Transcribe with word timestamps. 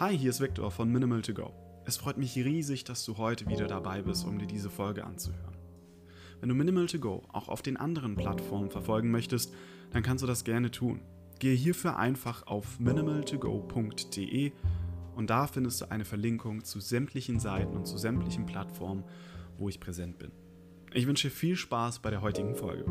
Hi, 0.00 0.16
hier 0.16 0.30
ist 0.30 0.40
Victor 0.40 0.70
von 0.70 0.90
Minimal 0.90 1.20
to 1.20 1.34
Go. 1.34 1.52
Es 1.84 1.98
freut 1.98 2.16
mich 2.16 2.34
riesig, 2.34 2.84
dass 2.84 3.04
du 3.04 3.18
heute 3.18 3.46
wieder 3.50 3.66
dabei 3.66 4.00
bist, 4.00 4.24
um 4.24 4.38
dir 4.38 4.46
diese 4.46 4.70
Folge 4.70 5.04
anzuhören. 5.04 5.58
Wenn 6.40 6.48
du 6.48 6.54
Minimal 6.54 6.86
to 6.86 6.98
Go 6.98 7.22
auch 7.28 7.50
auf 7.50 7.60
den 7.60 7.76
anderen 7.76 8.16
Plattformen 8.16 8.70
verfolgen 8.70 9.10
möchtest, 9.10 9.52
dann 9.90 10.02
kannst 10.02 10.22
du 10.22 10.26
das 10.26 10.44
gerne 10.44 10.70
tun. 10.70 11.02
Gehe 11.38 11.54
hierfür 11.54 11.98
einfach 11.98 12.46
auf 12.46 12.80
minimaltogo.de 12.80 14.52
und 15.16 15.28
da 15.28 15.46
findest 15.46 15.82
du 15.82 15.90
eine 15.90 16.06
Verlinkung 16.06 16.64
zu 16.64 16.80
sämtlichen 16.80 17.38
Seiten 17.38 17.76
und 17.76 17.86
zu 17.86 17.98
sämtlichen 17.98 18.46
Plattformen, 18.46 19.04
wo 19.58 19.68
ich 19.68 19.80
präsent 19.80 20.18
bin. 20.18 20.32
Ich 20.94 21.06
wünsche 21.06 21.28
viel 21.28 21.56
Spaß 21.56 21.98
bei 21.98 22.08
der 22.08 22.22
heutigen 22.22 22.54
Folge. 22.54 22.86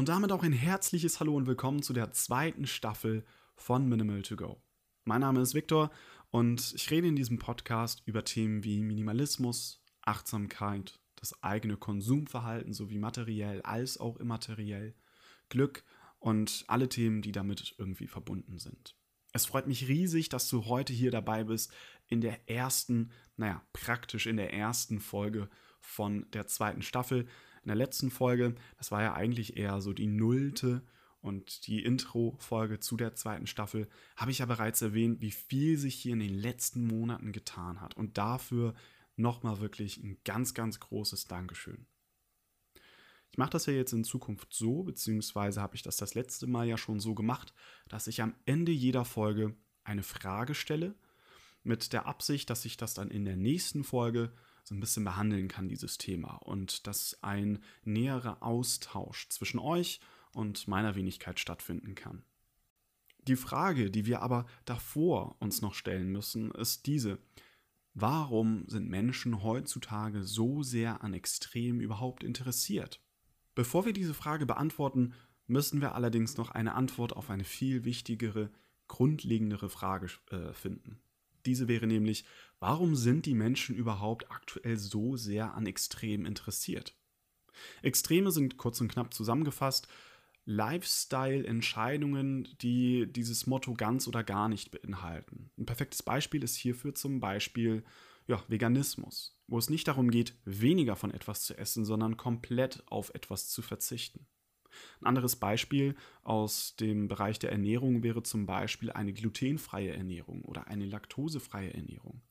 Und 0.00 0.08
damit 0.08 0.32
auch 0.32 0.42
ein 0.42 0.54
herzliches 0.54 1.20
Hallo 1.20 1.36
und 1.36 1.46
willkommen 1.46 1.82
zu 1.82 1.92
der 1.92 2.10
zweiten 2.12 2.66
Staffel 2.66 3.22
von 3.54 3.86
Minimal 3.86 4.22
to 4.22 4.34
Go. 4.34 4.62
Mein 5.04 5.20
Name 5.20 5.42
ist 5.42 5.52
Viktor 5.52 5.90
und 6.30 6.72
ich 6.74 6.90
rede 6.90 7.06
in 7.06 7.16
diesem 7.16 7.38
Podcast 7.38 8.00
über 8.06 8.24
Themen 8.24 8.64
wie 8.64 8.80
Minimalismus, 8.80 9.84
Achtsamkeit, 10.00 10.98
das 11.16 11.42
eigene 11.42 11.76
Konsumverhalten 11.76 12.72
sowie 12.72 12.96
materiell 12.96 13.60
als 13.60 14.00
auch 14.00 14.16
immateriell, 14.16 14.94
Glück 15.50 15.84
und 16.18 16.64
alle 16.66 16.88
Themen, 16.88 17.20
die 17.20 17.32
damit 17.32 17.74
irgendwie 17.76 18.06
verbunden 18.06 18.58
sind. 18.58 18.96
Es 19.34 19.44
freut 19.44 19.66
mich 19.66 19.86
riesig, 19.86 20.30
dass 20.30 20.48
du 20.48 20.64
heute 20.64 20.94
hier 20.94 21.10
dabei 21.10 21.44
bist 21.44 21.74
in 22.06 22.22
der 22.22 22.48
ersten, 22.48 23.10
naja, 23.36 23.62
praktisch 23.74 24.26
in 24.26 24.38
der 24.38 24.54
ersten 24.54 24.98
Folge 24.98 25.50
von 25.82 26.26
der 26.30 26.46
zweiten 26.46 26.80
Staffel 26.80 27.28
in 27.62 27.68
der 27.68 27.76
letzten 27.76 28.10
Folge, 28.10 28.54
das 28.78 28.90
war 28.90 29.02
ja 29.02 29.14
eigentlich 29.14 29.56
eher 29.56 29.80
so 29.80 29.92
die 29.92 30.06
nullte 30.06 30.82
und 31.20 31.66
die 31.66 31.82
Intro-Folge 31.84 32.80
zu 32.80 32.96
der 32.96 33.14
zweiten 33.14 33.46
Staffel, 33.46 33.88
habe 34.16 34.30
ich 34.30 34.38
ja 34.38 34.46
bereits 34.46 34.80
erwähnt, 34.80 35.20
wie 35.20 35.30
viel 35.30 35.76
sich 35.76 35.94
hier 35.94 36.14
in 36.14 36.20
den 36.20 36.34
letzten 36.34 36.86
Monaten 36.86 37.32
getan 37.32 37.80
hat. 37.80 37.96
Und 37.96 38.16
dafür 38.16 38.74
nochmal 39.16 39.60
wirklich 39.60 39.98
ein 39.98 40.18
ganz, 40.24 40.54
ganz 40.54 40.80
großes 40.80 41.26
Dankeschön. 41.26 41.86
Ich 43.30 43.38
mache 43.38 43.50
das 43.50 43.66
ja 43.66 43.72
jetzt 43.72 43.92
in 43.92 44.02
Zukunft 44.02 44.52
so, 44.52 44.82
beziehungsweise 44.82 45.60
habe 45.60 45.76
ich 45.76 45.82
das 45.82 45.96
das 45.96 46.14
letzte 46.14 46.46
Mal 46.46 46.66
ja 46.66 46.76
schon 46.76 46.98
so 46.98 47.14
gemacht, 47.14 47.54
dass 47.88 48.06
ich 48.06 48.22
am 48.22 48.34
Ende 48.44 48.72
jeder 48.72 49.04
Folge 49.04 49.54
eine 49.84 50.02
Frage 50.02 50.54
stelle, 50.54 50.96
mit 51.62 51.92
der 51.92 52.06
Absicht, 52.06 52.50
dass 52.50 52.64
ich 52.64 52.76
das 52.76 52.94
dann 52.94 53.10
in 53.10 53.24
der 53.24 53.36
nächsten 53.36 53.84
Folge 53.84 54.32
so 54.70 54.76
ein 54.76 54.80
bisschen 54.80 55.04
behandeln 55.04 55.48
kann, 55.48 55.68
dieses 55.68 55.98
Thema. 55.98 56.36
Und 56.36 56.86
dass 56.86 57.18
ein 57.22 57.58
näherer 57.84 58.40
Austausch 58.40 59.28
zwischen 59.28 59.58
euch 59.58 60.00
und 60.32 60.68
meiner 60.68 60.94
Wenigkeit 60.94 61.40
stattfinden 61.40 61.96
kann. 61.96 62.22
Die 63.26 63.36
Frage, 63.36 63.90
die 63.90 64.06
wir 64.06 64.22
aber 64.22 64.46
davor 64.64 65.36
uns 65.40 65.60
noch 65.60 65.74
stellen 65.74 66.10
müssen, 66.10 66.52
ist 66.52 66.86
diese. 66.86 67.18
Warum 67.94 68.64
sind 68.68 68.88
Menschen 68.88 69.42
heutzutage 69.42 70.22
so 70.22 70.62
sehr 70.62 71.02
an 71.02 71.14
Extrem 71.14 71.80
überhaupt 71.80 72.22
interessiert? 72.22 73.00
Bevor 73.56 73.84
wir 73.84 73.92
diese 73.92 74.14
Frage 74.14 74.46
beantworten, 74.46 75.14
müssen 75.48 75.80
wir 75.80 75.96
allerdings 75.96 76.36
noch 76.36 76.52
eine 76.52 76.74
Antwort 76.74 77.14
auf 77.16 77.28
eine 77.28 77.44
viel 77.44 77.84
wichtigere, 77.84 78.50
grundlegendere 78.86 79.68
Frage 79.68 80.06
äh, 80.30 80.52
finden. 80.52 81.00
Diese 81.46 81.68
wäre 81.68 81.86
nämlich, 81.86 82.24
warum 82.58 82.96
sind 82.96 83.26
die 83.26 83.34
Menschen 83.34 83.76
überhaupt 83.76 84.30
aktuell 84.30 84.76
so 84.76 85.16
sehr 85.16 85.54
an 85.54 85.66
Extremen 85.66 86.26
interessiert? 86.26 86.96
Extreme 87.82 88.30
sind 88.30 88.56
kurz 88.56 88.80
und 88.80 88.88
knapp 88.88 89.12
zusammengefasst 89.12 89.88
Lifestyle-Entscheidungen, 90.46 92.48
die 92.60 93.12
dieses 93.12 93.46
Motto 93.46 93.74
ganz 93.74 94.08
oder 94.08 94.24
gar 94.24 94.48
nicht 94.48 94.70
beinhalten. 94.70 95.50
Ein 95.58 95.66
perfektes 95.66 96.02
Beispiel 96.02 96.42
ist 96.42 96.56
hierfür 96.56 96.94
zum 96.94 97.20
Beispiel 97.20 97.84
ja, 98.26 98.42
Veganismus, 98.48 99.38
wo 99.46 99.58
es 99.58 99.70
nicht 99.70 99.88
darum 99.88 100.10
geht, 100.10 100.34
weniger 100.44 100.96
von 100.96 101.12
etwas 101.12 101.42
zu 101.42 101.56
essen, 101.56 101.84
sondern 101.84 102.16
komplett 102.16 102.82
auf 102.86 103.14
etwas 103.14 103.48
zu 103.48 103.62
verzichten. 103.62 104.26
Ein 105.00 105.06
anderes 105.06 105.36
Beispiel 105.36 105.94
aus 106.22 106.76
dem 106.76 107.08
Bereich 107.08 107.38
der 107.38 107.52
Ernährung 107.52 108.02
wäre 108.02 108.22
zum 108.22 108.46
Beispiel 108.46 108.90
eine 108.90 109.12
glutenfreie 109.12 109.92
Ernährung 109.94 110.42
oder 110.42 110.68
eine 110.68 110.86
laktosefreie 110.86 111.72
Ernährung. 111.74 112.22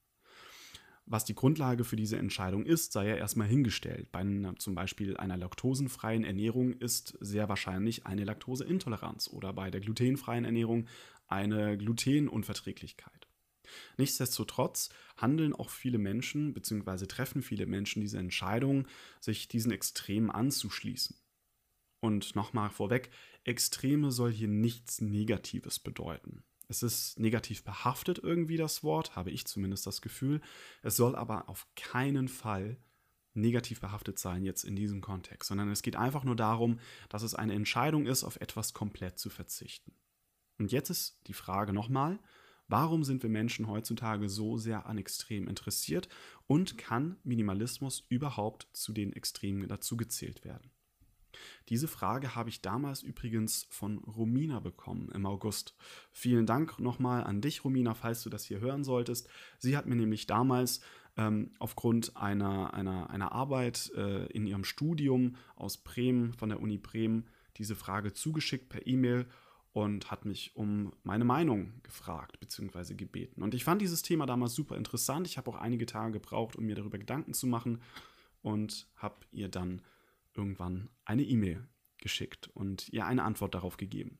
Was 1.11 1.25
die 1.25 1.33
Grundlage 1.33 1.83
für 1.85 1.95
diese 1.95 2.17
Entscheidung 2.17 2.67
ist, 2.67 2.91
sei 2.93 3.07
ja 3.07 3.15
erstmal 3.15 3.47
hingestellt. 3.47 4.11
Bei 4.11 4.19
einer, 4.19 4.55
zum 4.57 4.75
Beispiel 4.75 5.17
einer 5.17 5.37
laktosenfreien 5.37 6.23
Ernährung 6.23 6.73
ist 6.73 7.17
sehr 7.19 7.49
wahrscheinlich 7.49 8.05
eine 8.05 8.25
Laktoseintoleranz 8.25 9.27
oder 9.27 9.51
bei 9.51 9.71
der 9.71 9.81
glutenfreien 9.81 10.45
Ernährung 10.45 10.85
eine 11.27 11.79
Glutenunverträglichkeit. 11.79 13.27
Nichtsdestotrotz 13.97 14.89
handeln 15.17 15.53
auch 15.53 15.71
viele 15.71 15.97
Menschen 15.97 16.53
bzw. 16.53 17.07
treffen 17.07 17.41
viele 17.41 17.65
Menschen 17.65 18.01
diese 18.01 18.19
Entscheidung, 18.19 18.87
sich 19.19 19.47
diesen 19.47 19.71
Extremen 19.71 20.29
anzuschließen. 20.29 21.15
Und 22.01 22.35
nochmal 22.35 22.69
vorweg, 22.69 23.09
Extreme 23.43 24.11
soll 24.11 24.31
hier 24.31 24.47
nichts 24.47 25.01
Negatives 25.01 25.79
bedeuten. 25.79 26.43
Es 26.69 26.83
ist 26.83 27.19
negativ 27.19 27.63
behaftet 27.63 28.19
irgendwie 28.19 28.57
das 28.57 28.83
Wort, 28.83 29.15
habe 29.15 29.31
ich 29.31 29.45
zumindest 29.45 29.87
das 29.87 30.01
Gefühl. 30.01 30.39
Es 30.83 30.95
soll 30.95 31.15
aber 31.15 31.49
auf 31.49 31.67
keinen 31.75 32.27
Fall 32.27 32.77
negativ 33.33 33.79
behaftet 33.81 34.19
sein 34.19 34.43
jetzt 34.43 34.63
in 34.63 34.75
diesem 34.75 35.01
Kontext, 35.01 35.49
sondern 35.49 35.71
es 35.71 35.81
geht 35.81 35.95
einfach 35.95 36.23
nur 36.23 36.35
darum, 36.35 36.79
dass 37.09 37.23
es 37.23 37.35
eine 37.35 37.53
Entscheidung 37.53 38.05
ist, 38.05 38.23
auf 38.23 38.39
etwas 38.39 38.73
komplett 38.73 39.17
zu 39.17 39.29
verzichten. 39.29 39.93
Und 40.59 40.71
jetzt 40.71 40.89
ist 40.89 41.19
die 41.27 41.33
Frage 41.33 41.73
nochmal, 41.73 42.19
warum 42.67 43.03
sind 43.03 43.23
wir 43.23 43.29
Menschen 43.29 43.67
heutzutage 43.67 44.29
so 44.29 44.57
sehr 44.57 44.85
an 44.85 44.97
Extremen 44.97 45.47
interessiert 45.47 46.07
und 46.47 46.77
kann 46.77 47.17
Minimalismus 47.23 48.05
überhaupt 48.09 48.67
zu 48.73 48.93
den 48.93 49.13
Extremen 49.13 49.67
dazugezählt 49.67 50.43
werden? 50.43 50.69
Diese 51.69 51.87
Frage 51.87 52.35
habe 52.35 52.49
ich 52.49 52.61
damals 52.61 53.03
übrigens 53.03 53.67
von 53.69 53.99
Romina 53.99 54.59
bekommen 54.59 55.09
im 55.13 55.25
August. 55.25 55.75
Vielen 56.11 56.45
Dank 56.45 56.79
nochmal 56.79 57.23
an 57.23 57.41
dich, 57.41 57.63
Romina, 57.63 57.93
falls 57.93 58.23
du 58.23 58.29
das 58.29 58.45
hier 58.45 58.59
hören 58.59 58.83
solltest. 58.83 59.29
Sie 59.57 59.77
hat 59.77 59.85
mir 59.85 59.95
nämlich 59.95 60.27
damals 60.27 60.81
ähm, 61.17 61.51
aufgrund 61.59 62.15
einer, 62.15 62.73
einer, 62.73 63.09
einer 63.09 63.31
Arbeit 63.31 63.91
äh, 63.95 64.25
in 64.27 64.47
ihrem 64.47 64.63
Studium 64.63 65.35
aus 65.55 65.77
Bremen, 65.77 66.33
von 66.33 66.49
der 66.49 66.61
Uni 66.61 66.77
Bremen, 66.77 67.27
diese 67.57 67.75
Frage 67.75 68.13
zugeschickt 68.13 68.69
per 68.69 68.87
E-Mail 68.87 69.25
und 69.73 70.09
hat 70.09 70.25
mich 70.25 70.55
um 70.55 70.93
meine 71.03 71.25
Meinung 71.25 71.73
gefragt 71.83 72.39
bzw. 72.39 72.95
gebeten. 72.95 73.43
Und 73.43 73.53
ich 73.53 73.63
fand 73.63 73.81
dieses 73.81 74.01
Thema 74.01 74.25
damals 74.25 74.55
super 74.55 74.77
interessant. 74.77 75.27
Ich 75.27 75.37
habe 75.37 75.49
auch 75.51 75.57
einige 75.57 75.85
Tage 75.85 76.13
gebraucht, 76.13 76.55
um 76.55 76.65
mir 76.65 76.75
darüber 76.75 76.97
Gedanken 76.97 77.33
zu 77.33 77.47
machen 77.47 77.81
und 78.41 78.87
habe 78.95 79.25
ihr 79.31 79.49
dann 79.49 79.81
irgendwann 80.33 80.89
eine 81.05 81.23
E-Mail 81.23 81.67
geschickt 81.97 82.49
und 82.53 82.89
ihr 82.89 83.05
eine 83.05 83.23
Antwort 83.23 83.55
darauf 83.55 83.77
gegeben. 83.77 84.19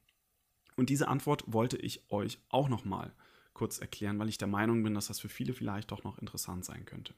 Und 0.75 0.89
diese 0.89 1.07
Antwort 1.07 1.43
wollte 1.47 1.77
ich 1.77 2.09
euch 2.09 2.39
auch 2.49 2.69
nochmal 2.69 3.13
kurz 3.53 3.79
erklären, 3.79 4.19
weil 4.19 4.29
ich 4.29 4.37
der 4.37 4.47
Meinung 4.47 4.83
bin, 4.83 4.93
dass 4.93 5.07
das 5.07 5.19
für 5.19 5.29
viele 5.29 5.53
vielleicht 5.53 5.91
doch 5.91 6.03
noch 6.03 6.17
interessant 6.17 6.63
sein 6.63 6.85
könnte. 6.85 7.13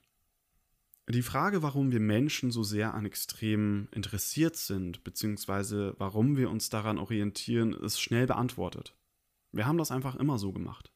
Die 1.10 1.22
Frage, 1.22 1.62
warum 1.62 1.92
wir 1.92 2.00
Menschen 2.00 2.52
so 2.52 2.64
sehr 2.64 2.94
an 2.94 3.06
Extremen 3.06 3.90
interessiert 3.92 4.56
sind, 4.56 5.04
beziehungsweise 5.04 5.96
warum 5.98 6.38
wir 6.38 6.50
uns 6.50 6.70
daran 6.70 6.98
orientieren, 6.98 7.74
ist 7.74 8.00
schnell 8.00 8.28
beantwortet. 8.28 8.96
Wir 9.52 9.66
haben 9.66 9.78
das 9.78 9.92
einfach 9.92 10.16
immer 10.16 10.38
so 10.38 10.54
gemacht. 10.54 10.92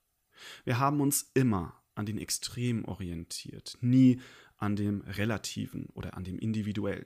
Wir 0.64 0.80
haben 0.80 1.02
uns 1.02 1.32
immer 1.34 1.82
an 1.96 2.06
den 2.06 2.18
Extremen 2.18 2.86
orientiert, 2.86 3.78
nie 3.82 4.22
an 4.58 4.76
dem 4.76 5.02
Relativen 5.02 5.88
oder 5.94 6.16
an 6.16 6.24
dem 6.24 6.40
Individuellen. 6.40 7.06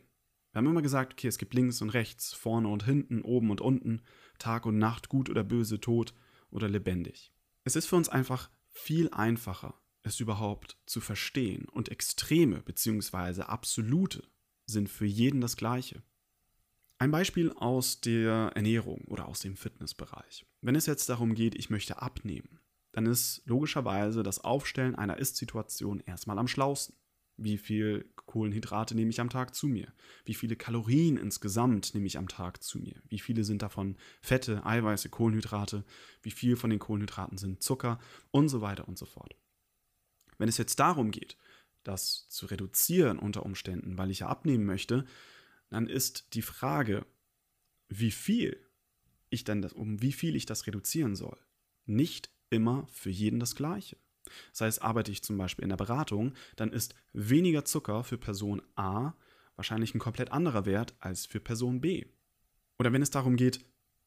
Wir 0.51 0.60
haben 0.60 0.68
immer 0.68 0.81
gesagt, 0.81 1.13
okay, 1.13 1.28
es 1.28 1.38
gibt 1.38 1.54
links 1.54 1.81
und 1.81 1.90
rechts, 1.90 2.34
vorne 2.34 2.68
und 2.68 2.84
hinten, 2.84 3.22
oben 3.22 3.51
und 3.51 3.62
unten, 3.62 4.01
Tag 4.40 4.66
und 4.66 4.78
Nacht, 4.78 5.10
gut 5.10 5.30
oder 5.30 5.44
böse, 5.44 5.80
tot 5.80 6.13
oder 6.50 6.68
lebendig. 6.68 7.31
Es 7.63 7.75
ist 7.75 7.86
für 7.86 7.96
uns 7.96 8.10
einfach 8.10 8.50
viel 8.68 9.10
einfacher, 9.12 9.80
es 10.01 10.19
überhaupt 10.19 10.78
zu 10.86 11.01
verstehen 11.01 11.66
und 11.66 11.90
Extreme 11.90 12.62
bzw. 12.62 13.44
Absolute 13.44 14.24
sind 14.66 14.90
für 14.90 15.06
jeden 15.06 15.42
das 15.42 15.56
gleiche. 15.57 16.01
Ein 16.98 17.12
Beispiel 17.12 17.51
aus 17.54 18.01
der 18.01 18.51
Ernährung 18.56 19.06
oder 19.06 19.28
aus 19.28 19.40
dem 19.40 19.56
Fitnessbereich. 19.56 20.46
Wenn 20.62 20.75
es 20.75 20.86
jetzt 20.86 21.07
darum 21.07 21.34
geht, 21.34 21.56
ich 21.56 21.69
möchte 21.69 22.01
abnehmen, 22.01 22.60
dann 22.92 23.06
ist 23.06 23.42
logischerweise 23.46 24.24
das 24.24 24.44
Aufstellen 24.44 24.96
einer 24.96 25.18
Ist-Situation 25.18 26.01
erstmal 26.06 26.40
am 26.40 26.48
schlausten. 26.48 26.96
Wie 27.41 27.57
viel 27.57 28.06
Kohlenhydrate 28.25 28.95
nehme 28.95 29.09
ich 29.09 29.21
am 29.21 29.30
Tag 29.30 29.56
zu 29.56 29.68
mir? 29.68 29.91
Wie 30.25 30.33
viele 30.33 30.56
Kalorien 30.56 31.18
insgesamt 31.18 31.94
nehme 31.94 32.06
ich 32.06 32.18
am 32.18 32.27
Tag 32.27 32.62
zu 32.62 32.80
mir? 32.80 32.95
Wie 33.07 33.19
viele 33.19 33.44
sind 33.44 33.62
davon 33.62 33.97
Fette, 34.21 34.65
Eiweiße, 34.65 35.09
Kohlenhydrate? 35.09 35.83
Wie 36.21 36.31
viel 36.31 36.56
von 36.56 36.69
den 36.69 36.80
Kohlenhydraten 36.80 37.38
sind 37.38 37.63
Zucker? 37.63 38.00
Und 38.31 38.50
so 38.50 38.62
weiter 38.62 38.88
und 38.88 38.97
so 38.97 39.06
fort. 39.06 39.36
Wenn 40.38 40.50
es 40.50 40.57
jetzt 40.57 40.80
darum 40.80 41.12
geht, 41.12 41.38
das 41.83 42.27
zu 42.30 42.45
reduzieren 42.45 43.19
unter 43.19 43.45
Umständen, 43.45 43.97
weil 43.97 44.12
ich 44.12 44.19
ja 44.19 44.27
abnehmen 44.27 44.65
möchte, 44.65 45.06
dann 45.69 45.88
ist 45.88 46.33
die 46.33 46.41
Frage, 46.41 47.06
wie 47.88 48.12
viel 48.12 48.65
ich 49.30 49.44
dann 49.44 49.62
das, 49.62 49.74
um 49.74 50.01
wie 50.01 50.12
viel 50.12 50.36
ich 50.36 50.45
das 50.45 50.68
reduzieren 50.68 51.15
soll, 51.15 51.38
nicht 51.86 52.30
immer 52.50 52.88
für 52.88 53.09
jeden 53.09 53.39
das 53.39 53.56
gleiche. 53.56 53.97
Das 54.52 54.62
heißt, 54.62 54.81
arbeite 54.81 55.12
ich 55.12 55.24
zum 55.24 55.38
Beispiel 55.38 55.64
in 55.64 55.70
der 55.70 55.78
Beratung, 55.78 56.34
dann 56.56 56.72
ist 56.72 56.96
weniger 57.14 57.66
Zucker 57.66 58.04
für 58.04 58.18
Person 58.18 58.62
A 58.76 59.14
wahrscheinlich 59.60 59.94
ein 59.94 60.00
komplett 60.00 60.31
anderer 60.31 60.66
Wert 60.66 60.96
als 61.00 61.26
für 61.26 61.42
Person 61.42 61.81
B. 61.81 62.06
Oder 62.78 62.94
wenn 62.94 63.02
es 63.02 63.12
darum 63.12 63.36
geht, 63.36 63.66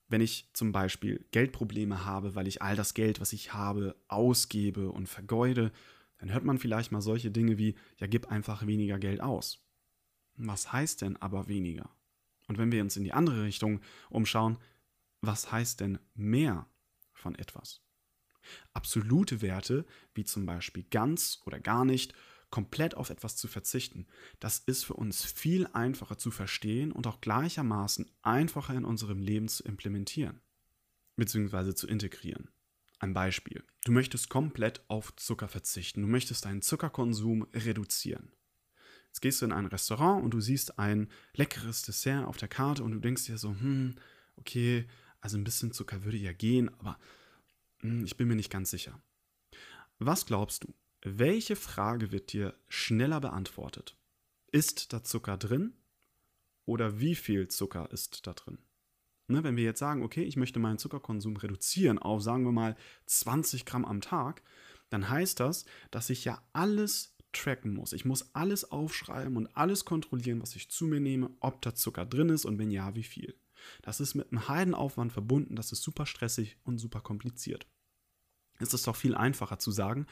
wenn 0.09 0.23
ich 0.23 0.49
zum 0.55 0.73
Beispiel 0.73 1.27
Geldprobleme 1.31 2.07
habe, 2.07 2.35
weil 2.35 2.49
ich 2.49 2.63
all 2.63 2.75
das 2.75 2.95
Geld, 2.95 3.21
was 3.21 3.35
ich 3.35 3.53
habe, 3.53 3.95
ausgebe 4.09 4.91
und 4.91 5.11
vergeude, 5.11 5.71
dann 6.17 6.33
hört 6.33 6.45
man 6.45 6.59
vielleicht 6.59 6.91
mal 6.91 7.03
solche 7.03 7.31
Dinge 7.31 7.59
wie, 7.59 7.75
ja, 7.99 8.07
gib 8.07 8.31
einfach 8.33 8.67
weniger 8.67 8.99
Geld 8.99 9.21
aus. 9.21 9.63
Was 10.37 10.73
heißt 10.73 11.03
denn 11.03 11.19
aber 11.19 11.49
weniger? 11.49 11.91
Und 12.49 12.57
wenn 12.57 12.73
wir 12.73 12.81
uns 12.81 12.97
in 12.97 13.05
die 13.05 13.13
andere 13.13 13.45
Richtung 13.45 13.81
umschauen, 14.09 14.57
was 15.21 15.53
heißt 15.53 15.81
denn 15.81 15.99
mehr 16.15 16.67
von 17.13 17.35
etwas? 17.35 17.83
Absolute 18.73 19.43
Werte, 19.43 19.85
wie 20.15 20.25
zum 20.25 20.47
Beispiel 20.47 20.85
ganz 20.91 21.41
oder 21.45 21.61
gar 21.61 21.85
nicht, 21.85 22.15
komplett 22.51 22.95
auf 22.95 23.11
etwas 23.11 23.37
zu 23.37 23.49
verzichten, 23.49 24.07
das 24.39 24.59
ist 24.59 24.85
für 24.85 24.95
uns 24.95 25.25
viel 25.25 25.67
einfacher 25.73 26.19
zu 26.19 26.31
verstehen 26.31 26.93
und 26.93 27.07
auch 27.07 27.21
gleichermaßen 27.21 28.11
einfacher 28.21 28.75
in 28.75 28.85
unserem 28.85 29.21
Leben 29.21 29.49
zu 29.49 29.65
implementieren 29.65 30.41
bzw. 31.17 31.75
zu 31.75 31.89
integrieren. 31.89 32.51
Ein 32.99 33.15
Beispiel. 33.15 33.65
Du 33.85 33.91
möchtest 33.91 34.29
komplett 34.29 34.85
auf 34.89 35.17
Zucker 35.17 35.49
verzichten. 35.49 36.03
Du 36.03 36.07
möchtest 36.07 36.45
deinen 36.45 36.63
Zuckerkonsum 36.63 37.43
reduzieren. 37.53 38.31
Jetzt 39.09 39.21
gehst 39.21 39.43
du 39.43 39.47
in 39.47 39.53
ein 39.53 39.67
Restaurant 39.67 40.23
und 40.23 40.33
du 40.33 40.41
siehst 40.41 40.79
ein 40.79 41.09
leckeres 41.35 41.83
Dessert 41.83 42.27
auf 42.27 42.37
der 42.37 42.49
Karte 42.49 42.85
und 42.85 42.93
du 42.93 43.01
denkst 43.01 43.27
dir 43.27 43.39
so, 43.39 43.51
hm, 43.51 43.97
okay, 44.37 44.87
also 45.21 45.37
ein 45.37 45.45
bisschen 45.45 45.73
Zucker 45.73 46.05
würde 46.05 46.17
ja 46.17 46.33
gehen, 46.33 46.71
aber 46.79 46.99
ich 47.83 48.17
bin 48.17 48.29
mir 48.29 48.37
nicht 48.37 48.51
ganz 48.51 48.71
sicher. 48.71 49.01
Was 49.99 50.27
glaubst 50.27 50.65
du? 50.65 50.75
Welche 51.03 51.57
Frage 51.57 52.13
wird 52.13 52.33
dir 52.33 52.55
schneller 52.69 53.21
beantwortet? 53.21 53.97
Ist 54.53 54.93
da 54.93 55.03
Zucker 55.03 55.37
drin? 55.37 55.75
Oder 56.65 57.01
wie 57.01 57.15
viel 57.15 57.49
Zucker 57.49 57.91
ist 57.91 58.27
da 58.27 58.35
drin? 58.35 58.59
Ne, 59.29 59.43
wenn 59.45 59.57
wir 59.57 59.65
jetzt 59.65 59.79
sagen, 59.79 60.03
okay, 60.03 60.23
ich 60.23 60.37
möchte 60.37 60.59
meinen 60.59 60.79
Zuckerkonsum 60.79 61.37
reduzieren 61.37 61.99
auf, 61.99 62.23
sagen 62.23 62.45
wir 62.45 62.53
mal, 62.53 62.77
20 63.07 63.65
Gramm 63.65 63.85
am 63.85 64.01
Tag, 64.01 64.43
dann 64.91 65.09
heißt 65.09 65.41
das, 65.41 65.65
dass 65.91 66.11
ich 66.11 66.25
ja 66.25 66.43
alles 66.53 67.17
tracken 67.33 67.73
muss. 67.73 67.93
Ich 67.93 68.05
muss 68.05 68.35
alles 68.35 68.71
aufschreiben 68.71 69.37
und 69.37 69.57
alles 69.57 69.85
kontrollieren, 69.85 70.43
was 70.43 70.55
ich 70.55 70.71
zu 70.71 70.85
mir 70.85 71.01
nehme, 71.01 71.31
ob 71.41 71.63
da 71.63 71.75
Zucker 71.75 72.05
drin 72.05 72.29
ist 72.29 72.45
und 72.45 72.59
wenn 72.59 72.71
ja, 72.71 72.95
wie 72.95 73.03
viel. 73.03 73.35
Das 73.83 74.01
ist 74.01 74.15
mit 74.15 74.31
einem 74.31 74.49
Heidenaufwand 74.49 75.13
verbunden, 75.13 75.57
das 75.57 75.73
ist 75.73 75.83
super 75.83 76.07
stressig 76.07 76.57
und 76.65 76.79
super 76.79 77.01
kompliziert. 77.01 77.67
Es 78.59 78.75
ist 78.75 78.87
doch 78.87 78.97
viel 78.97 79.15
einfacher 79.15 79.59
zu 79.59 79.71
sagen, 79.71 80.07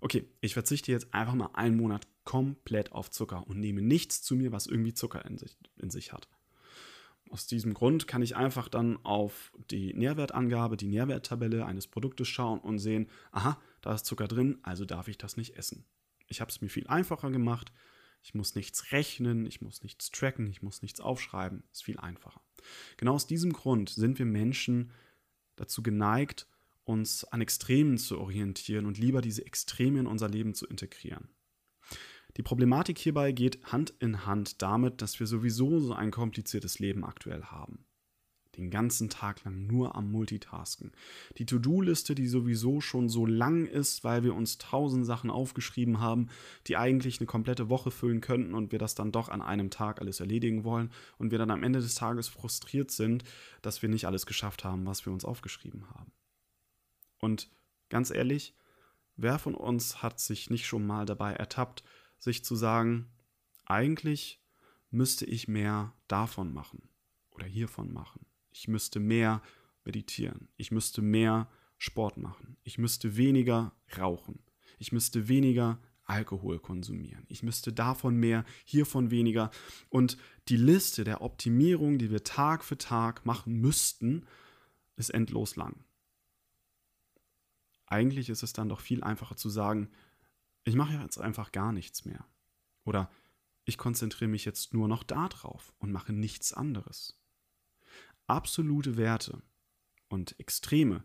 okay, 0.00 0.28
ich 0.40 0.54
verzichte 0.54 0.92
jetzt 0.92 1.14
einfach 1.14 1.34
mal 1.34 1.50
einen 1.54 1.76
Monat 1.76 2.06
komplett 2.24 2.92
auf 2.92 3.10
Zucker 3.10 3.46
und 3.46 3.58
nehme 3.58 3.82
nichts 3.82 4.22
zu 4.22 4.36
mir, 4.36 4.52
was 4.52 4.66
irgendwie 4.66 4.94
Zucker 4.94 5.24
in 5.24 5.38
sich, 5.38 5.56
in 5.76 5.90
sich 5.90 6.12
hat. 6.12 6.28
Aus 7.30 7.46
diesem 7.46 7.74
Grund 7.74 8.06
kann 8.06 8.22
ich 8.22 8.36
einfach 8.36 8.68
dann 8.68 8.98
auf 9.04 9.52
die 9.70 9.94
Nährwertangabe, 9.94 10.76
die 10.76 10.88
Nährwerttabelle 10.88 11.64
eines 11.66 11.86
Produktes 11.86 12.28
schauen 12.28 12.60
und 12.60 12.78
sehen, 12.78 13.08
aha, 13.32 13.60
da 13.80 13.94
ist 13.94 14.06
Zucker 14.06 14.28
drin, 14.28 14.58
also 14.62 14.84
darf 14.84 15.08
ich 15.08 15.18
das 15.18 15.36
nicht 15.36 15.56
essen. 15.56 15.84
Ich 16.28 16.40
habe 16.40 16.50
es 16.50 16.60
mir 16.60 16.68
viel 16.68 16.86
einfacher 16.86 17.30
gemacht. 17.30 17.72
Ich 18.22 18.34
muss 18.34 18.54
nichts 18.54 18.92
rechnen, 18.92 19.46
ich 19.46 19.60
muss 19.60 19.82
nichts 19.82 20.10
tracken, 20.10 20.46
ich 20.46 20.62
muss 20.62 20.82
nichts 20.82 21.00
aufschreiben. 21.00 21.64
Ist 21.72 21.84
viel 21.84 21.98
einfacher. 21.98 22.40
Genau 22.96 23.14
aus 23.14 23.26
diesem 23.26 23.52
Grund 23.52 23.90
sind 23.90 24.18
wir 24.18 24.26
Menschen 24.26 24.90
dazu 25.56 25.82
geneigt, 25.82 26.46
uns 26.84 27.24
an 27.24 27.40
Extremen 27.40 27.98
zu 27.98 28.18
orientieren 28.18 28.86
und 28.86 28.98
lieber 28.98 29.20
diese 29.20 29.46
Extreme 29.46 30.00
in 30.00 30.06
unser 30.06 30.28
Leben 30.28 30.54
zu 30.54 30.66
integrieren. 30.66 31.28
Die 32.36 32.42
Problematik 32.42 32.98
hierbei 32.98 33.32
geht 33.32 33.64
Hand 33.64 33.94
in 34.00 34.26
Hand 34.26 34.60
damit, 34.60 35.00
dass 35.00 35.20
wir 35.20 35.26
sowieso 35.26 35.80
so 35.80 35.94
ein 35.94 36.10
kompliziertes 36.10 36.78
Leben 36.78 37.04
aktuell 37.04 37.44
haben 37.44 37.86
den 38.56 38.70
ganzen 38.70 39.08
Tag 39.08 39.44
lang 39.44 39.66
nur 39.66 39.94
am 39.94 40.10
Multitasken. 40.10 40.92
Die 41.38 41.46
To-Do-Liste, 41.46 42.14
die 42.14 42.26
sowieso 42.26 42.80
schon 42.80 43.08
so 43.08 43.26
lang 43.26 43.66
ist, 43.66 44.04
weil 44.04 44.24
wir 44.24 44.34
uns 44.34 44.58
tausend 44.58 45.06
Sachen 45.06 45.30
aufgeschrieben 45.30 46.00
haben, 46.00 46.28
die 46.66 46.76
eigentlich 46.76 47.20
eine 47.20 47.26
komplette 47.26 47.68
Woche 47.68 47.90
füllen 47.90 48.20
könnten 48.20 48.54
und 48.54 48.72
wir 48.72 48.78
das 48.78 48.94
dann 48.94 49.12
doch 49.12 49.28
an 49.28 49.42
einem 49.42 49.70
Tag 49.70 50.00
alles 50.00 50.20
erledigen 50.20 50.64
wollen 50.64 50.90
und 51.18 51.30
wir 51.30 51.38
dann 51.38 51.50
am 51.50 51.62
Ende 51.62 51.80
des 51.80 51.94
Tages 51.94 52.28
frustriert 52.28 52.90
sind, 52.90 53.24
dass 53.62 53.82
wir 53.82 53.88
nicht 53.88 54.06
alles 54.06 54.26
geschafft 54.26 54.64
haben, 54.64 54.86
was 54.86 55.06
wir 55.06 55.12
uns 55.12 55.24
aufgeschrieben 55.24 55.88
haben. 55.90 56.12
Und 57.18 57.50
ganz 57.88 58.10
ehrlich, 58.10 58.54
wer 59.16 59.38
von 59.38 59.54
uns 59.54 60.02
hat 60.02 60.20
sich 60.20 60.50
nicht 60.50 60.66
schon 60.66 60.86
mal 60.86 61.06
dabei 61.06 61.32
ertappt, 61.32 61.84
sich 62.18 62.44
zu 62.44 62.56
sagen, 62.56 63.10
eigentlich 63.66 64.42
müsste 64.90 65.24
ich 65.24 65.48
mehr 65.48 65.92
davon 66.08 66.52
machen 66.52 66.88
oder 67.30 67.46
hiervon 67.46 67.92
machen. 67.92 68.26
Ich 68.54 68.68
müsste 68.68 69.00
mehr 69.00 69.42
meditieren. 69.84 70.48
Ich 70.56 70.70
müsste 70.70 71.02
mehr 71.02 71.50
Sport 71.76 72.16
machen. 72.16 72.56
Ich 72.62 72.78
müsste 72.78 73.16
weniger 73.16 73.74
rauchen. 73.98 74.38
Ich 74.78 74.92
müsste 74.92 75.28
weniger 75.28 75.80
Alkohol 76.04 76.60
konsumieren. 76.60 77.24
Ich 77.28 77.42
müsste 77.42 77.72
davon 77.72 78.16
mehr, 78.16 78.44
hiervon 78.64 79.10
weniger. 79.10 79.50
Und 79.88 80.16
die 80.48 80.56
Liste 80.56 81.02
der 81.02 81.20
Optimierung, 81.20 81.98
die 81.98 82.12
wir 82.12 82.22
Tag 82.22 82.64
für 82.64 82.78
Tag 82.78 83.26
machen 83.26 83.60
müssten, 83.60 84.24
ist 84.96 85.10
endlos 85.10 85.56
lang. 85.56 85.84
Eigentlich 87.86 88.28
ist 88.28 88.44
es 88.44 88.52
dann 88.52 88.68
doch 88.68 88.80
viel 88.80 89.02
einfacher 89.02 89.36
zu 89.36 89.50
sagen, 89.50 89.90
ich 90.62 90.76
mache 90.76 90.94
jetzt 90.94 91.18
einfach 91.18 91.50
gar 91.50 91.72
nichts 91.72 92.04
mehr. 92.04 92.24
Oder 92.84 93.10
ich 93.64 93.78
konzentriere 93.78 94.30
mich 94.30 94.44
jetzt 94.44 94.72
nur 94.72 94.86
noch 94.86 95.02
darauf 95.02 95.74
und 95.78 95.90
mache 95.90 96.12
nichts 96.12 96.52
anderes 96.52 97.18
absolute 98.26 98.96
Werte 98.96 99.42
und 100.08 100.38
Extreme 100.38 101.04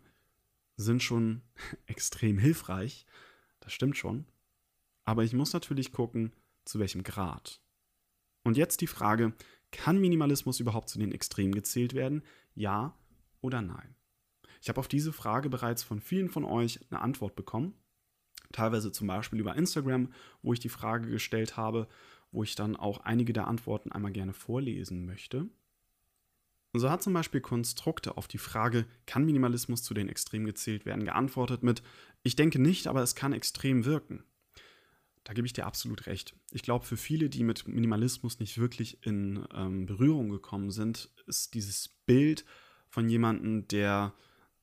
sind 0.76 1.02
schon 1.02 1.42
extrem 1.86 2.38
hilfreich, 2.38 3.06
das 3.60 3.72
stimmt 3.72 3.96
schon, 3.96 4.26
aber 5.04 5.24
ich 5.24 5.32
muss 5.32 5.52
natürlich 5.52 5.92
gucken, 5.92 6.32
zu 6.64 6.78
welchem 6.78 7.02
Grad. 7.02 7.60
Und 8.44 8.56
jetzt 8.56 8.80
die 8.80 8.86
Frage, 8.86 9.34
kann 9.70 10.00
Minimalismus 10.00 10.60
überhaupt 10.60 10.88
zu 10.88 10.98
den 10.98 11.12
Extremen 11.12 11.54
gezählt 11.54 11.94
werden? 11.94 12.22
Ja 12.54 12.96
oder 13.40 13.62
nein? 13.62 13.94
Ich 14.62 14.68
habe 14.68 14.80
auf 14.80 14.88
diese 14.88 15.12
Frage 15.12 15.48
bereits 15.48 15.82
von 15.82 16.00
vielen 16.00 16.28
von 16.28 16.44
euch 16.44 16.80
eine 16.90 17.00
Antwort 17.00 17.34
bekommen. 17.34 17.74
Teilweise 18.52 18.92
zum 18.92 19.06
Beispiel 19.06 19.40
über 19.40 19.56
Instagram, 19.56 20.12
wo 20.42 20.52
ich 20.52 20.60
die 20.60 20.68
Frage 20.68 21.08
gestellt 21.08 21.56
habe, 21.56 21.88
wo 22.32 22.42
ich 22.42 22.54
dann 22.54 22.76
auch 22.76 22.98
einige 22.98 23.32
der 23.32 23.46
Antworten 23.46 23.92
einmal 23.92 24.12
gerne 24.12 24.32
vorlesen 24.32 25.06
möchte. 25.06 25.48
So 26.72 26.88
hat 26.88 27.02
zum 27.02 27.12
Beispiel 27.12 27.40
Konstrukte 27.40 28.16
auf 28.16 28.28
die 28.28 28.38
Frage, 28.38 28.86
kann 29.06 29.24
Minimalismus 29.24 29.82
zu 29.82 29.92
den 29.92 30.08
Extremen 30.08 30.46
gezählt 30.46 30.86
werden, 30.86 31.04
geantwortet 31.04 31.62
mit, 31.62 31.82
ich 32.22 32.36
denke 32.36 32.60
nicht, 32.60 32.86
aber 32.86 33.02
es 33.02 33.14
kann 33.14 33.32
extrem 33.32 33.84
wirken. 33.84 34.22
Da 35.24 35.32
gebe 35.32 35.46
ich 35.46 35.52
dir 35.52 35.66
absolut 35.66 36.06
recht. 36.06 36.34
Ich 36.50 36.62
glaube, 36.62 36.84
für 36.84 36.96
viele, 36.96 37.28
die 37.28 37.44
mit 37.44 37.66
Minimalismus 37.66 38.38
nicht 38.38 38.58
wirklich 38.58 39.04
in 39.04 39.44
ähm, 39.54 39.86
Berührung 39.86 40.30
gekommen 40.30 40.70
sind, 40.70 41.10
ist 41.26 41.54
dieses 41.54 41.88
Bild 41.88 42.44
von 42.88 43.08
jemandem, 43.08 43.66
der 43.68 44.14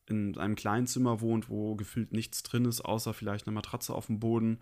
in 0.08 0.38
einem 0.38 0.56
kleinen 0.56 0.88
Zimmer 0.88 1.22
wohnt, 1.22 1.50
wo 1.50 1.76
gefühlt 1.76 2.14
nichts 2.14 2.42
drin 2.42 2.66
ist, 2.66 2.82
außer 2.82 3.14
vielleicht 3.14 3.46
eine 3.46 3.54
Matratze 3.54 3.94
auf 3.94 4.08
dem 4.08 4.20
Boden, 4.20 4.60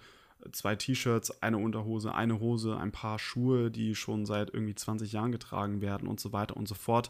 zwei 0.52 0.76
T-Shirts, 0.76 1.42
eine 1.42 1.58
Unterhose, 1.58 2.14
eine 2.14 2.40
Hose, 2.40 2.78
ein 2.78 2.92
paar 2.92 3.20
Schuhe, 3.20 3.72
die 3.72 3.96
schon 3.96 4.26
seit 4.26 4.54
irgendwie 4.54 4.76
20 4.76 5.12
Jahren 5.12 5.32
getragen 5.32 5.82
werden 5.82 6.08
und 6.08 6.20
so 6.20 6.34
weiter 6.34 6.58
und 6.58 6.68
so 6.68 6.76
fort. 6.76 7.10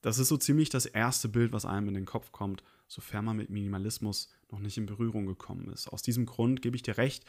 Das 0.00 0.18
ist 0.18 0.28
so 0.28 0.36
ziemlich 0.36 0.68
das 0.68 0.86
erste 0.86 1.28
Bild, 1.28 1.52
was 1.52 1.64
einem 1.64 1.88
in 1.88 1.94
den 1.94 2.04
Kopf 2.04 2.32
kommt, 2.32 2.62
sofern 2.88 3.24
man 3.24 3.36
mit 3.36 3.50
Minimalismus 3.50 4.28
noch 4.50 4.58
nicht 4.58 4.76
in 4.76 4.86
Berührung 4.86 5.26
gekommen 5.26 5.68
ist. 5.72 5.88
Aus 5.88 6.02
diesem 6.02 6.26
Grund 6.26 6.62
gebe 6.62 6.76
ich 6.76 6.82
dir 6.82 6.98
recht, 6.98 7.24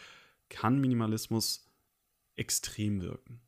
kann 0.49 0.79
Minimalismus 0.79 1.69
extrem 2.35 3.01
wirken. 3.01 3.39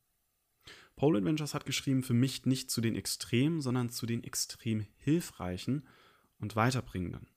Pole 0.95 1.19
Adventures 1.19 1.53
hat 1.53 1.65
geschrieben, 1.65 2.03
für 2.03 2.13
mich 2.13 2.45
nicht 2.45 2.71
zu 2.71 2.81
den 2.81 2.95
Extremen, 2.95 3.61
sondern 3.61 3.89
zu 3.89 4.05
den 4.05 4.23
extrem 4.23 4.85
hilfreichen 4.97 5.87
und 6.39 6.55
weiterbringenden. 6.55 7.27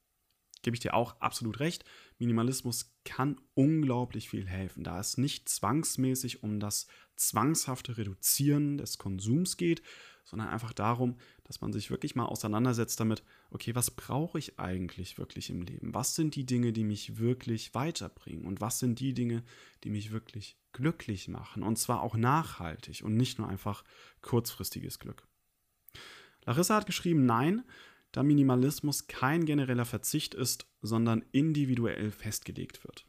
Gebe 0.62 0.74
ich 0.74 0.80
dir 0.80 0.94
auch 0.94 1.20
absolut 1.20 1.60
recht. 1.60 1.84
Minimalismus 2.18 2.92
kann 3.04 3.40
unglaublich 3.54 4.28
viel 4.28 4.46
helfen, 4.46 4.84
da 4.84 5.00
es 5.00 5.16
nicht 5.16 5.48
zwangsmäßig 5.48 6.42
um 6.42 6.60
das 6.60 6.86
zwangshafte 7.16 7.96
Reduzieren 7.96 8.78
des 8.78 8.98
Konsums 8.98 9.56
geht, 9.56 9.82
sondern 10.24 10.48
einfach 10.48 10.72
darum, 10.72 11.16
dass 11.44 11.60
man 11.60 11.72
sich 11.72 11.90
wirklich 11.90 12.14
mal 12.14 12.26
auseinandersetzt 12.26 13.00
damit, 13.00 13.24
okay, 13.50 13.74
was 13.74 13.90
brauche 13.90 14.38
ich 14.38 14.58
eigentlich 14.60 15.18
wirklich 15.18 15.50
im 15.50 15.62
Leben? 15.62 15.92
Was 15.92 16.14
sind 16.14 16.36
die 16.36 16.46
Dinge, 16.46 16.72
die 16.72 16.84
mich 16.84 17.18
wirklich 17.18 17.74
weiterbringen? 17.74 18.44
Und 18.44 18.60
was 18.60 18.78
sind 18.78 19.00
die 19.00 19.12
Dinge, 19.12 19.42
die 19.82 19.90
mich 19.90 20.12
wirklich 20.12 20.56
glücklich 20.72 21.28
machen? 21.28 21.62
Und 21.62 21.76
zwar 21.76 22.02
auch 22.02 22.16
nachhaltig 22.16 23.02
und 23.02 23.16
nicht 23.16 23.38
nur 23.38 23.48
einfach 23.48 23.82
kurzfristiges 24.22 24.98
Glück. 25.00 25.26
Larissa 26.44 26.76
hat 26.76 26.86
geschrieben, 26.86 27.26
nein, 27.26 27.64
da 28.12 28.22
Minimalismus 28.22 29.06
kein 29.06 29.44
genereller 29.44 29.84
Verzicht 29.84 30.34
ist, 30.34 30.66
sondern 30.82 31.24
individuell 31.32 32.10
festgelegt 32.10 32.84
wird. 32.84 33.06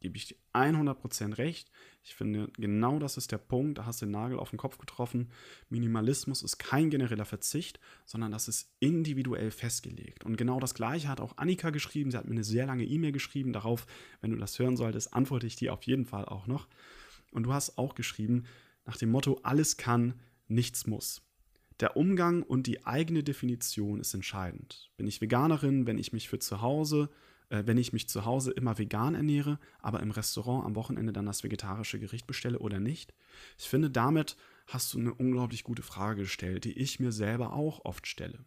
Gebe 0.00 0.16
ich 0.16 0.26
dir 0.26 0.36
100% 0.52 1.38
recht. 1.38 1.70
Ich 2.02 2.16
finde, 2.16 2.50
genau 2.56 2.98
das 2.98 3.16
ist 3.16 3.30
der 3.30 3.38
Punkt. 3.38 3.78
Da 3.78 3.86
hast 3.86 4.02
du 4.02 4.06
den 4.06 4.10
Nagel 4.10 4.36
auf 4.36 4.50
den 4.50 4.58
Kopf 4.58 4.78
getroffen. 4.78 5.30
Minimalismus 5.68 6.42
ist 6.42 6.58
kein 6.58 6.90
genereller 6.90 7.24
Verzicht, 7.24 7.78
sondern 8.04 8.32
das 8.32 8.48
ist 8.48 8.74
individuell 8.80 9.52
festgelegt. 9.52 10.24
Und 10.24 10.36
genau 10.36 10.58
das 10.58 10.74
Gleiche 10.74 11.06
hat 11.06 11.20
auch 11.20 11.36
Annika 11.38 11.70
geschrieben. 11.70 12.10
Sie 12.10 12.16
hat 12.16 12.24
mir 12.24 12.32
eine 12.32 12.42
sehr 12.42 12.66
lange 12.66 12.84
E-Mail 12.84 13.12
geschrieben. 13.12 13.52
Darauf, 13.52 13.86
wenn 14.20 14.32
du 14.32 14.38
das 14.38 14.58
hören 14.58 14.76
solltest, 14.76 15.14
antworte 15.14 15.46
ich 15.46 15.54
dir 15.54 15.72
auf 15.72 15.84
jeden 15.84 16.04
Fall 16.04 16.24
auch 16.24 16.48
noch. 16.48 16.66
Und 17.30 17.44
du 17.44 17.52
hast 17.52 17.78
auch 17.78 17.94
geschrieben, 17.94 18.44
nach 18.84 18.96
dem 18.96 19.12
Motto: 19.12 19.38
alles 19.44 19.76
kann, 19.76 20.14
nichts 20.48 20.88
muss. 20.88 21.22
Der 21.82 21.96
Umgang 21.96 22.44
und 22.44 22.68
die 22.68 22.86
eigene 22.86 23.24
Definition 23.24 23.98
ist 23.98 24.14
entscheidend. 24.14 24.92
Bin 24.96 25.08
ich 25.08 25.20
Veganerin, 25.20 25.84
wenn 25.84 25.98
ich 25.98 26.12
mich 26.12 26.28
für 26.28 26.38
zu 26.38 26.62
Hause, 26.62 27.10
äh, 27.48 27.64
wenn 27.66 27.76
ich 27.76 27.92
mich 27.92 28.08
zu 28.08 28.24
Hause 28.24 28.52
immer 28.52 28.78
vegan 28.78 29.16
ernähre, 29.16 29.58
aber 29.80 29.98
im 29.98 30.12
Restaurant 30.12 30.64
am 30.64 30.76
Wochenende 30.76 31.12
dann 31.12 31.26
das 31.26 31.42
vegetarische 31.42 31.98
Gericht 31.98 32.28
bestelle 32.28 32.60
oder 32.60 32.78
nicht? 32.78 33.12
Ich 33.58 33.68
finde, 33.68 33.90
damit 33.90 34.36
hast 34.68 34.94
du 34.94 35.00
eine 35.00 35.12
unglaublich 35.12 35.64
gute 35.64 35.82
Frage 35.82 36.20
gestellt, 36.22 36.66
die 36.66 36.78
ich 36.78 37.00
mir 37.00 37.10
selber 37.10 37.52
auch 37.52 37.84
oft 37.84 38.06
stelle. 38.06 38.38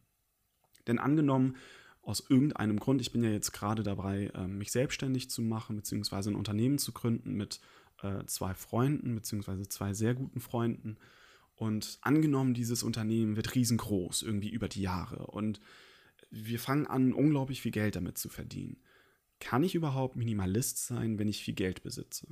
Denn 0.87 0.97
angenommen, 0.97 1.57
aus 2.03 2.23
irgendeinem 2.29 2.79
Grund, 2.79 3.01
ich 3.01 3.11
bin 3.11 3.21
ja 3.21 3.31
jetzt 3.31 3.51
gerade 3.51 3.83
dabei, 3.83 4.31
ähm, 4.33 4.59
mich 4.59 4.71
selbstständig 4.71 5.29
zu 5.29 5.41
machen, 5.41 5.75
beziehungsweise 5.75 6.31
ein 6.31 6.37
Unternehmen 6.37 6.77
zu 6.77 6.93
gründen 6.93 7.33
mit 7.33 7.59
äh, 8.01 8.23
zwei 8.27 8.53
Freunden, 8.53 9.13
beziehungsweise 9.13 9.67
zwei 9.67 9.93
sehr 9.93 10.13
guten 10.13 10.39
Freunden. 10.39 10.95
Und 11.55 11.99
angenommen, 12.01 12.53
dieses 12.53 12.83
Unternehmen 12.83 13.35
wird 13.35 13.55
riesengroß, 13.55 14.23
irgendwie 14.23 14.49
über 14.49 14.67
die 14.67 14.81
Jahre. 14.81 15.27
Und 15.27 15.59
wir 16.29 16.59
fangen 16.59 16.85
an, 16.85 17.13
unglaublich 17.13 17.61
viel 17.61 17.71
Geld 17.71 17.95
damit 17.95 18.17
zu 18.17 18.29
verdienen. 18.29 18.77
Kann 19.39 19.63
ich 19.63 19.75
überhaupt 19.75 20.15
Minimalist 20.15 20.85
sein, 20.85 21.17
wenn 21.17 21.27
ich 21.27 21.43
viel 21.43 21.53
Geld 21.53 21.83
besitze? 21.83 22.27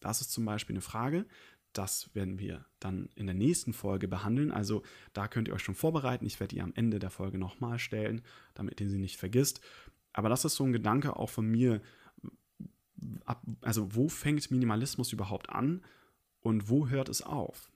Das 0.00 0.20
ist 0.20 0.30
zum 0.30 0.44
Beispiel 0.44 0.74
eine 0.74 0.82
Frage. 0.82 1.26
Das 1.72 2.14
werden 2.14 2.38
wir 2.38 2.66
dann 2.80 3.10
in 3.16 3.26
der 3.26 3.34
nächsten 3.34 3.72
Folge 3.72 4.08
behandeln. 4.08 4.50
Also 4.52 4.82
da 5.12 5.28
könnt 5.28 5.48
ihr 5.48 5.54
euch 5.54 5.62
schon 5.62 5.74
vorbereiten. 5.74 6.26
Ich 6.26 6.40
werde 6.40 6.54
die 6.54 6.62
am 6.62 6.72
Ende 6.74 6.98
der 6.98 7.10
Folge 7.10 7.38
nochmal 7.38 7.78
stellen, 7.78 8.22
damit 8.54 8.80
ihr 8.80 8.88
sie 8.88 8.98
nicht 8.98 9.16
vergisst. 9.16 9.60
Aber 10.12 10.28
das 10.28 10.44
ist 10.44 10.54
so 10.54 10.64
ein 10.64 10.72
Gedanke 10.72 11.16
auch 11.16 11.28
von 11.28 11.46
mir. 11.46 11.82
Also 13.60 13.94
wo 13.94 14.08
fängt 14.08 14.50
Minimalismus 14.50 15.12
überhaupt 15.12 15.50
an 15.50 15.84
und 16.40 16.70
wo 16.70 16.88
hört 16.88 17.08
es 17.10 17.20
auf? 17.20 17.70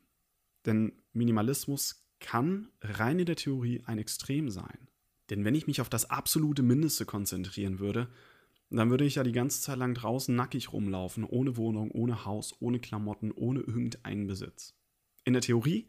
Denn 0.67 0.93
Minimalismus 1.13 2.07
kann 2.21 2.69
rein 2.83 3.19
in 3.19 3.27
der 3.27 3.37
Theorie 3.37 3.83
ein 3.87 3.99
Extrem 3.99 4.51
sein. 4.51 4.89
Denn 5.31 5.45
wenn 5.45 5.55
ich 5.55 5.67
mich 5.67 5.81
auf 5.81 5.89
das 5.89 6.11
absolute 6.11 6.63
Mindeste 6.63 7.07
konzentrieren 7.07 7.79
würde, 7.79 8.09
dann 8.71 8.91
würde 8.91 9.05
ich 9.05 9.17
ja 9.17 9.25
die 9.25 9.33
ganze 9.33 9.61
Zeit 9.61 9.79
lang 9.79 9.95
draußen 9.95 10.35
nackig 10.35 10.73
rumlaufen, 10.73 11.25
ohne 11.25 11.57
Wohnung, 11.57 11.91
ohne 11.91 12.25
Haus, 12.25 12.55
ohne 12.61 12.79
Klamotten, 12.79 13.33
ohne 13.33 13.61
irgendeinen 13.61 14.27
Besitz. 14.27 14.75
In 15.25 15.33
der 15.33 15.43
Theorie 15.43 15.87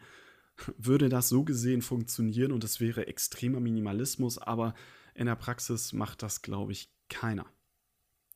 würde 0.78 1.10
das 1.10 1.30
so 1.30 1.44
gesehen 1.44 1.82
funktionieren 1.82 2.52
und 2.52 2.64
es 2.64 2.80
wäre 2.80 3.08
extremer 3.08 3.60
Minimalismus, 3.60 4.38
aber 4.38 4.74
in 5.14 5.26
der 5.26 5.36
Praxis 5.36 5.94
macht 5.94 6.24
das, 6.24 6.42
glaube 6.42 6.72
ich, 6.72 6.92
keiner. 7.10 7.46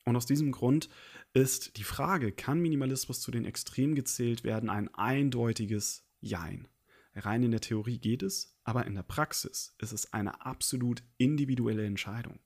Und 0.05 0.15
aus 0.15 0.25
diesem 0.25 0.51
Grund 0.51 0.89
ist 1.33 1.77
die 1.77 1.83
Frage, 1.83 2.31
kann 2.31 2.59
Minimalismus 2.59 3.21
zu 3.21 3.31
den 3.31 3.45
Extremen 3.45 3.95
gezählt 3.95 4.43
werden, 4.43 4.69
ein 4.69 4.93
eindeutiges 4.93 6.04
Jein. 6.25 6.67
Rein 7.13 7.43
in 7.43 7.51
der 7.51 7.61
Theorie 7.61 7.99
geht 7.99 8.23
es, 8.23 8.57
aber 8.63 8.87
in 8.87 8.95
der 8.95 9.03
Praxis 9.03 9.75
ist 9.77 9.91
es 9.91 10.11
eine 10.11 10.43
absolut 10.43 11.03
individuelle 11.17 11.85
Entscheidung. 11.85 12.39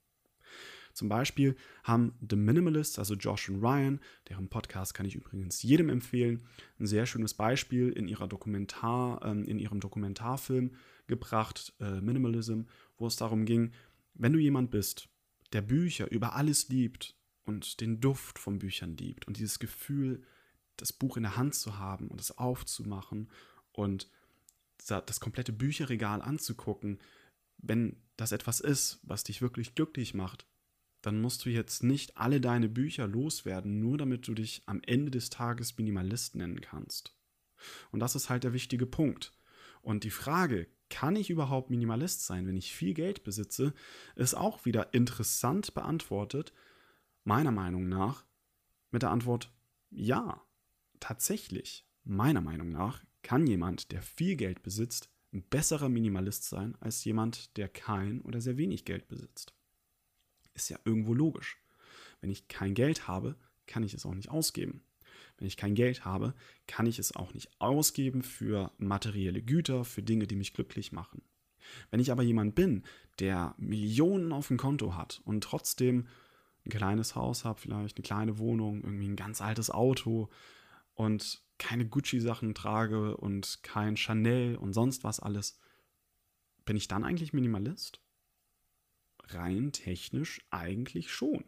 Zum 0.94 1.08
Beispiel 1.08 1.56
haben 1.84 2.14
The 2.30 2.36
Minimalists, 2.36 3.00
also 3.00 3.14
Josh 3.14 3.48
und 3.48 3.62
Ryan, 3.62 4.02
deren 4.28 4.50
Podcast 4.50 4.94
kann 4.94 5.06
ich 5.06 5.16
übrigens 5.16 5.64
jedem 5.64 5.88
empfehlen, 5.88 6.44
ein 6.78 6.88
sehr 6.88 7.06
schönes 7.06 7.34
Beispiel 7.34 7.90
in, 7.90 8.10
ihrer 8.10 8.28
Dokumentar, 8.28 9.24
äh, 9.24 9.50
in 9.50 9.60
ihrem 9.60 9.80
Dokumentarfilm 9.80 10.76
gebracht, 11.08 11.74
äh, 11.80 12.02
Minimalism, 12.02 12.64
wo 12.98 13.08
es 13.08 13.16
darum 13.16 13.46
ging, 13.46 13.72
wenn 14.14 14.34
du 14.34 14.40
jemand 14.40 14.72
bist, 14.72 15.08
der 15.54 15.62
Bücher 15.62 16.12
über 16.12 16.36
alles 16.36 16.68
liebt 16.68 17.16
und 17.46 17.80
den 17.80 18.02
Duft 18.02 18.40
von 18.40 18.60
Büchern 18.60 18.98
liebt 18.98 19.26
und 19.26 19.38
dieses 19.38 19.60
Gefühl, 19.60 20.22
das 20.76 20.94
Buch 20.94 21.18
in 21.18 21.24
der 21.24 21.38
Hand 21.38 21.56
zu 21.56 21.78
haben 21.78 22.08
und 22.10 22.20
es 22.20 22.38
aufzumachen 22.38 23.30
und 23.80 24.10
das 24.86 25.20
komplette 25.22 25.54
Bücherregal 25.54 26.22
anzugucken, 26.22 27.00
wenn 27.58 27.96
das 28.18 28.34
etwas 28.34 28.60
ist, 28.60 29.00
was 29.04 29.24
dich 29.24 29.42
wirklich 29.42 29.74
glücklich 29.74 30.14
macht, 30.14 30.46
dann 31.02 31.22
musst 31.22 31.46
du 31.46 31.50
jetzt 31.50 31.82
nicht 31.84 32.18
alle 32.18 32.42
deine 32.42 32.68
Bücher 32.68 33.08
loswerden, 33.08 33.80
nur 33.80 33.98
damit 33.98 34.28
du 34.28 34.34
dich 34.34 34.64
am 34.66 34.82
Ende 34.86 35.12
des 35.12 35.30
Tages 35.30 35.78
Minimalist 35.78 36.36
nennen 36.36 36.60
kannst. 36.60 37.16
Und 37.92 38.02
das 38.02 38.16
ist 38.16 38.30
halt 38.30 38.44
der 38.44 38.52
wichtige 38.52 38.86
Punkt. 38.86 39.32
Und 39.82 40.04
die 40.04 40.12
Frage, 40.12 40.68
kann 40.90 41.16
ich 41.16 41.30
überhaupt 41.30 41.70
Minimalist 41.70 42.26
sein, 42.26 42.48
wenn 42.48 42.58
ich 42.58 42.74
viel 42.74 42.94
Geld 42.94 43.24
besitze, 43.24 43.74
ist 44.16 44.34
auch 44.34 44.66
wieder 44.66 44.94
interessant 44.94 45.74
beantwortet, 45.74 46.52
meiner 47.24 47.52
Meinung 47.52 47.88
nach, 47.88 48.26
mit 48.92 49.04
der 49.04 49.12
Antwort 49.12 49.54
ja, 49.90 50.42
tatsächlich, 51.00 51.86
meiner 52.04 52.42
Meinung 52.42 52.72
nach 52.72 53.04
kann 53.22 53.48
jemand, 53.48 53.92
der 53.92 54.02
viel 54.02 54.36
Geld 54.36 54.64
besitzt, 54.64 55.10
ein 55.32 55.44
besserer 55.44 55.90
Minimalist 55.90 56.44
sein 56.46 56.76
als 56.80 57.04
jemand, 57.04 57.56
der 57.58 57.70
kein 57.70 58.22
oder 58.22 58.42
sehr 58.42 58.58
wenig 58.58 58.86
Geld 58.86 59.08
besitzt. 59.08 59.54
Ist 60.54 60.70
ja 60.70 60.80
irgendwo 60.86 61.14
logisch. 61.14 61.58
Wenn 62.22 62.30
ich 62.30 62.48
kein 62.48 62.74
Geld 62.74 63.08
habe, 63.08 63.36
kann 63.68 63.84
ich 63.84 63.94
es 63.94 64.06
auch 64.06 64.16
nicht 64.16 64.30
ausgeben. 64.30 64.84
Wenn 65.38 65.48
ich 65.48 65.58
kein 65.58 65.76
Geld 65.76 66.04
habe, 66.06 66.34
kann 66.68 66.86
ich 66.86 67.00
es 67.00 67.16
auch 67.16 67.34
nicht 67.34 67.50
ausgeben 67.60 68.24
für 68.24 68.72
materielle 68.78 69.42
Güter, 69.42 69.86
für 69.86 70.04
Dinge, 70.04 70.28
die 70.28 70.36
mich 70.36 70.54
glücklich 70.54 70.92
machen. 70.92 71.22
Wenn 71.92 72.00
ich 72.00 72.12
aber 72.12 72.24
jemand 72.24 72.56
bin, 72.56 72.84
der 73.20 73.54
Millionen 73.58 74.32
auf 74.32 74.48
dem 74.48 74.58
Konto 74.58 74.96
hat 74.96 75.22
und 75.26 75.44
trotzdem 75.44 76.08
ein 76.66 76.72
kleines 76.72 77.16
Haus 77.16 77.46
habe, 77.46 77.60
vielleicht 77.60 77.98
eine 77.98 78.04
kleine 78.04 78.38
Wohnung, 78.38 78.84
irgendwie 78.84 79.08
ein 79.08 79.16
ganz 79.16 79.42
altes 79.42 79.70
Auto 79.70 80.30
und 80.94 81.42
keine 81.60 81.88
Gucci-Sachen 81.88 82.56
trage 82.56 83.16
und 83.18 83.60
kein 83.62 83.98
Chanel 83.98 84.56
und 84.56 84.74
sonst 84.74 85.04
was 85.04 85.20
alles, 85.20 85.60
bin 86.66 86.76
ich 86.76 86.88
dann 86.88 87.04
eigentlich 87.04 87.34
Minimalist? 87.34 88.02
Rein 89.26 89.72
technisch 89.72 90.42
eigentlich 90.50 91.12
schon. 91.12 91.44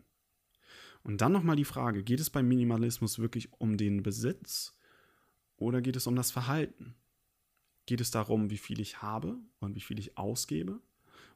Und 1.04 1.22
dann 1.22 1.32
nochmal 1.32 1.56
die 1.56 1.66
Frage, 1.66 2.04
geht 2.04 2.20
es 2.20 2.30
beim 2.30 2.48
Minimalismus 2.48 3.18
wirklich 3.18 3.52
um 3.54 3.78
den 3.78 4.04
Besitz 4.04 4.78
oder 5.56 5.82
geht 5.82 5.96
es 5.96 6.06
um 6.06 6.16
das 6.16 6.30
Verhalten? 6.30 6.96
Geht 7.88 8.02
es 8.02 8.12
darum, 8.12 8.52
wie 8.52 8.58
viel 8.58 8.80
ich 8.80 9.02
habe 9.02 9.40
und 9.60 9.76
wie 9.76 9.82
viel 9.82 9.98
ich 9.98 10.18
ausgebe? 10.18 10.80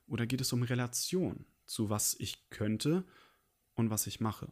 Oder 0.08 0.27
geht 0.27 0.41
es 0.41 0.53
um 0.53 0.62
Relation 0.62 1.46
zu 1.65 1.89
was 1.89 2.15
ich 2.20 2.50
könnte 2.51 3.05
und 3.74 3.89
was 3.89 4.05
ich 4.05 4.20
mache? 4.20 4.51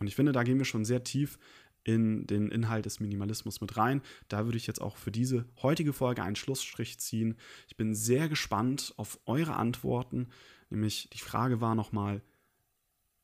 Und 0.00 0.06
ich 0.06 0.16
finde, 0.16 0.32
da 0.32 0.42
gehen 0.42 0.58
wir 0.58 0.64
schon 0.64 0.84
sehr 0.84 1.04
tief 1.04 1.38
in 1.84 2.26
den 2.26 2.50
Inhalt 2.50 2.86
des 2.86 2.98
Minimalismus 2.98 3.60
mit 3.60 3.76
rein. 3.76 4.02
Da 4.28 4.46
würde 4.46 4.56
ich 4.56 4.66
jetzt 4.66 4.80
auch 4.80 4.96
für 4.96 5.10
diese 5.10 5.46
heutige 5.62 5.92
Folge 5.92 6.22
einen 6.22 6.36
Schlussstrich 6.36 6.98
ziehen. 6.98 7.36
Ich 7.68 7.76
bin 7.76 7.94
sehr 7.94 8.28
gespannt 8.28 8.94
auf 8.96 9.20
eure 9.26 9.56
Antworten. 9.56 10.28
Nämlich 10.70 11.08
die 11.12 11.20
Frage 11.20 11.60
war 11.60 11.74
nochmal, 11.74 12.22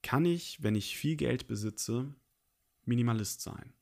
kann 0.03 0.25
ich, 0.25 0.63
wenn 0.63 0.75
ich 0.75 0.97
viel 0.97 1.17
Geld 1.17 1.47
besitze, 1.49 2.15
Minimalist 2.85 3.41
sein? 3.41 3.73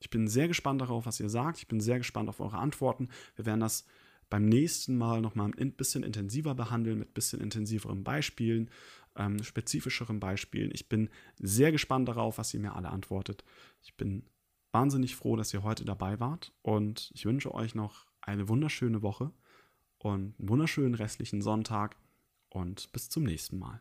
Ich 0.00 0.10
bin 0.10 0.26
sehr 0.26 0.48
gespannt 0.48 0.80
darauf, 0.80 1.06
was 1.06 1.20
ihr 1.20 1.28
sagt. 1.28 1.58
Ich 1.58 1.68
bin 1.68 1.80
sehr 1.80 1.98
gespannt 1.98 2.28
auf 2.28 2.40
eure 2.40 2.58
Antworten. 2.58 3.08
Wir 3.36 3.46
werden 3.46 3.60
das 3.60 3.84
beim 4.28 4.46
nächsten 4.46 4.96
Mal 4.96 5.20
nochmal 5.20 5.52
ein 5.58 5.72
bisschen 5.72 6.02
intensiver 6.02 6.54
behandeln, 6.54 6.98
mit 6.98 7.10
ein 7.10 7.12
bisschen 7.12 7.40
intensiveren 7.40 8.02
Beispielen, 8.02 8.70
ähm, 9.16 9.42
spezifischeren 9.42 10.20
Beispielen. 10.20 10.70
Ich 10.72 10.88
bin 10.88 11.10
sehr 11.38 11.72
gespannt 11.72 12.08
darauf, 12.08 12.38
was 12.38 12.52
ihr 12.54 12.60
mir 12.60 12.74
alle 12.74 12.90
antwortet. 12.90 13.44
Ich 13.82 13.96
bin 13.96 14.24
wahnsinnig 14.72 15.16
froh, 15.16 15.36
dass 15.36 15.52
ihr 15.52 15.62
heute 15.62 15.84
dabei 15.84 16.18
wart 16.20 16.52
und 16.62 17.10
ich 17.14 17.26
wünsche 17.26 17.54
euch 17.54 17.74
noch 17.74 18.06
eine 18.20 18.48
wunderschöne 18.48 19.02
Woche 19.02 19.32
und 19.98 20.34
einen 20.38 20.48
wunderschönen 20.48 20.94
restlichen 20.94 21.42
Sonntag 21.42 21.96
und 22.48 22.90
bis 22.92 23.08
zum 23.08 23.24
nächsten 23.24 23.58
Mal. 23.58 23.80